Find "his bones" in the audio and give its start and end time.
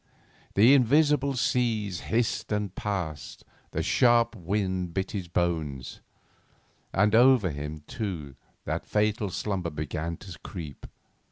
5.11-6.01